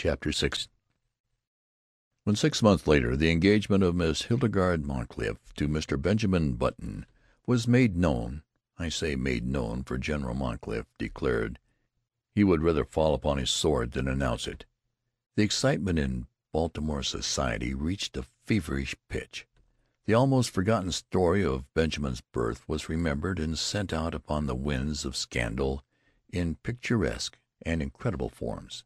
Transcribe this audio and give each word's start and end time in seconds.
CHAPTER 0.00 0.30
VI 0.30 0.50
When, 2.22 2.36
six 2.36 2.62
months 2.62 2.86
later, 2.86 3.16
the 3.16 3.32
engagement 3.32 3.82
of 3.82 3.96
Miss 3.96 4.22
Hildegarde 4.26 4.84
Moncrief 4.84 5.52
to 5.56 5.66
Mr. 5.66 6.00
Benjamin 6.00 6.52
Button 6.54 7.04
was 7.48 7.66
made 7.66 7.96
known 7.96 8.44
(I 8.76 8.90
say 8.90 9.16
made 9.16 9.44
known, 9.44 9.82
for 9.82 9.98
General 9.98 10.36
Moncrief 10.36 10.84
declared 11.00 11.58
he 12.32 12.44
would 12.44 12.62
rather 12.62 12.84
fall 12.84 13.12
upon 13.12 13.38
his 13.38 13.50
sword 13.50 13.90
than 13.90 14.06
announce 14.06 14.46
it), 14.46 14.66
the 15.34 15.42
excitement 15.42 15.98
in 15.98 16.28
Baltimore 16.52 17.02
society 17.02 17.74
reached 17.74 18.16
a 18.16 18.22
feverish 18.46 18.94
pitch. 19.08 19.48
The 20.04 20.14
almost 20.14 20.50
forgotten 20.50 20.92
story 20.92 21.44
of 21.44 21.74
Benjamin's 21.74 22.20
birth 22.20 22.62
was 22.68 22.88
remembered 22.88 23.40
and 23.40 23.58
sent 23.58 23.92
out 23.92 24.14
upon 24.14 24.46
the 24.46 24.54
winds 24.54 25.04
of 25.04 25.16
scandal 25.16 25.82
in 26.28 26.54
picturesque 26.54 27.36
and 27.62 27.82
incredible 27.82 28.28
forms. 28.28 28.84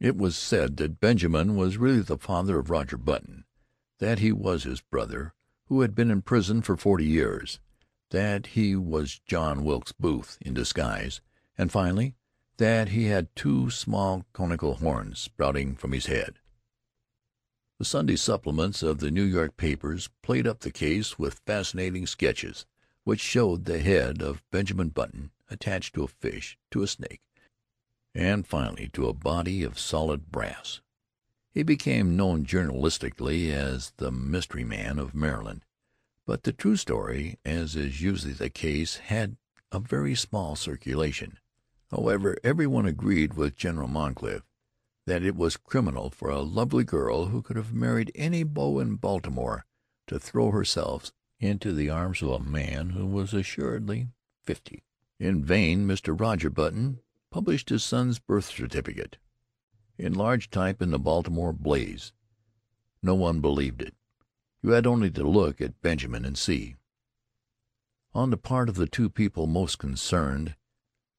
It 0.00 0.16
was 0.16 0.36
said 0.36 0.76
that 0.78 0.98
Benjamin 0.98 1.54
was 1.54 1.76
really 1.76 2.00
the 2.00 2.18
father 2.18 2.58
of 2.58 2.68
Roger 2.68 2.96
Button; 2.96 3.44
that 4.00 4.18
he 4.18 4.32
was 4.32 4.64
his 4.64 4.80
brother, 4.80 5.34
who 5.66 5.82
had 5.82 5.94
been 5.94 6.10
in 6.10 6.20
prison 6.22 6.62
for 6.62 6.76
forty 6.76 7.04
years; 7.06 7.60
that 8.10 8.48
he 8.58 8.74
was 8.74 9.20
John 9.20 9.62
Wilkes 9.62 9.92
Booth 9.92 10.36
in 10.40 10.52
disguise; 10.52 11.20
and, 11.56 11.70
finally, 11.70 12.16
that 12.56 12.88
he 12.88 13.04
had 13.04 13.36
two 13.36 13.70
small 13.70 14.26
conical 14.32 14.74
horns 14.78 15.20
sprouting 15.20 15.76
from 15.76 15.92
his 15.92 16.06
head. 16.06 16.40
The 17.78 17.84
Sunday 17.84 18.16
supplements 18.16 18.82
of 18.82 18.98
the 18.98 19.12
New 19.12 19.22
York 19.22 19.56
papers 19.56 20.10
played 20.22 20.48
up 20.48 20.58
the 20.58 20.72
case 20.72 21.20
with 21.20 21.40
fascinating 21.46 22.08
sketches 22.08 22.66
which 23.04 23.20
showed 23.20 23.64
the 23.64 23.78
head 23.78 24.22
of 24.22 24.42
Benjamin 24.50 24.88
Button 24.88 25.30
attached 25.48 25.94
to 25.94 26.02
a 26.02 26.08
fish, 26.08 26.58
to 26.72 26.82
a 26.82 26.88
snake 26.88 27.22
and 28.14 28.46
finally 28.46 28.88
to 28.88 29.08
a 29.08 29.12
body 29.12 29.62
of 29.62 29.78
solid 29.78 30.30
brass. 30.30 30.80
He 31.52 31.62
became 31.62 32.16
known 32.16 32.44
journalistically 32.44 33.50
as 33.50 33.92
the 33.96 34.10
"mystery 34.10 34.64
man 34.64 34.98
of 34.98 35.14
Maryland," 35.14 35.64
but 36.26 36.44
the 36.44 36.52
true 36.52 36.76
story, 36.76 37.38
as 37.44 37.76
is 37.76 38.00
usually 38.00 38.32
the 38.32 38.50
case, 38.50 38.96
had 38.96 39.36
a 39.72 39.78
very 39.78 40.14
small 40.14 40.56
circulation. 40.56 41.38
However, 41.90 42.36
every 42.42 42.66
one 42.66 42.86
agreed 42.86 43.34
with 43.34 43.56
General 43.56 43.88
Moncrief 43.88 44.42
that 45.06 45.22
it 45.22 45.36
was 45.36 45.56
criminal 45.56 46.10
for 46.10 46.30
a 46.30 46.40
lovely 46.40 46.84
girl 46.84 47.26
who 47.26 47.42
could 47.42 47.56
have 47.56 47.74
married 47.74 48.10
any 48.14 48.42
beau 48.42 48.78
in 48.78 48.96
Baltimore 48.96 49.64
to 50.06 50.18
throw 50.18 50.50
herself 50.50 51.12
into 51.40 51.72
the 51.72 51.90
arms 51.90 52.22
of 52.22 52.30
a 52.30 52.38
man 52.38 52.90
who 52.90 53.06
was 53.06 53.34
assuredly 53.34 54.08
fifty. 54.42 54.84
In 55.18 55.44
vain 55.44 55.86
Mr. 55.86 56.18
Roger 56.18 56.50
Button 56.50 57.00
published 57.34 57.68
his 57.68 57.82
son's 57.82 58.20
birth 58.20 58.44
certificate 58.44 59.18
in 59.98 60.14
large 60.14 60.50
type 60.50 60.80
in 60.80 60.92
the 60.92 60.98
Baltimore 61.00 61.52
Blaze. 61.52 62.12
No 63.02 63.16
one 63.16 63.40
believed 63.40 63.82
it. 63.82 63.92
You 64.62 64.70
had 64.70 64.86
only 64.86 65.10
to 65.10 65.26
look 65.26 65.60
at 65.60 65.82
Benjamin 65.82 66.24
and 66.24 66.38
see. 66.38 66.76
On 68.14 68.30
the 68.30 68.36
part 68.36 68.68
of 68.68 68.76
the 68.76 68.86
two 68.86 69.10
people 69.10 69.48
most 69.48 69.80
concerned 69.80 70.54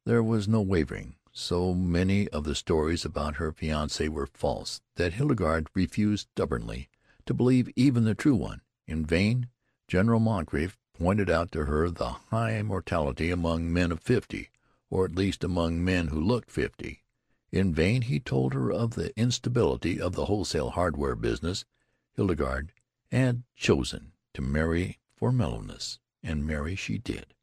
there 0.05 0.23
was 0.23 0.47
no 0.47 0.61
wavering. 0.61 1.15
So 1.33 1.73
many 1.73 2.29
of 2.29 2.45
the 2.45 2.55
stories 2.55 3.03
about 3.03 3.35
her 3.35 3.51
fiancé 3.51 4.07
were 4.07 4.29
false 4.33 4.79
that 4.95 5.15
Hildegarde 5.15 5.67
refused 5.75 6.29
stubbornly 6.31 6.87
to 7.25 7.33
believe 7.33 7.67
even 7.75 8.05
the 8.05 8.15
true 8.15 8.35
one. 8.35 8.61
In 8.87 9.05
vain 9.05 9.49
General 9.89 10.21
Moncrief 10.21 10.77
pointed 10.97 11.29
out 11.29 11.51
to 11.51 11.65
her 11.65 11.89
the 11.89 12.11
high 12.31 12.61
mortality 12.61 13.31
among 13.31 13.73
men 13.73 13.91
of 13.91 13.99
fifty 13.99 14.49
or 14.95 15.03
at 15.03 15.15
least 15.17 15.43
among 15.43 15.83
men 15.83 16.07
who 16.07 16.21
looked 16.21 16.49
fifty. 16.49 17.03
In 17.51 17.73
vain 17.73 18.03
he 18.03 18.17
told 18.17 18.53
her 18.53 18.71
of 18.71 18.91
the 18.91 19.13
instability 19.19 19.99
of 19.99 20.13
the 20.13 20.27
wholesale 20.27 20.69
hardware 20.69 21.17
business. 21.17 21.65
Hildegarde 22.13 22.71
had 23.11 23.43
chosen 23.57 24.13
to 24.33 24.41
marry 24.41 24.99
for 25.13 25.33
mellowness, 25.33 25.99
and 26.23 26.47
marry 26.47 26.77
she 26.77 26.97
did. 26.97 27.33